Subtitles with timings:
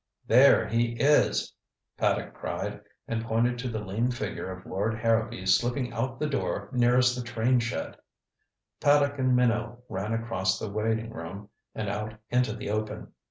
[0.25, 1.53] "There he is!"
[1.95, 6.69] Paddock cried, and pointed to the lean figure of Lord Harrowby slipping out the door
[6.71, 7.95] nearest the train shed.
[8.79, 13.13] Paddock and Minot ran across the waiting room and out into the open.